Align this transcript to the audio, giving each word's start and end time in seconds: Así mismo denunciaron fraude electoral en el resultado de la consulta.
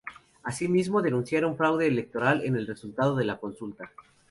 Así 0.41 0.67
mismo 0.67 1.03
denunciaron 1.03 1.55
fraude 1.57 1.85
electoral 1.85 2.41
en 2.43 2.55
el 2.55 2.65
resultado 2.65 3.15
de 3.15 3.23
la 3.25 3.37
consulta. 3.37 3.91